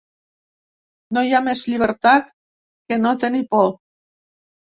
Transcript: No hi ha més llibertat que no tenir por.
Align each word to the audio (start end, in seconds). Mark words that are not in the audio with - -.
No 1.17 1.23
hi 1.27 1.33
ha 1.33 1.41
més 1.47 1.59
llibertat 1.73 2.31
que 2.33 2.99
no 3.03 3.11
tenir 3.25 3.45
por. 3.55 3.69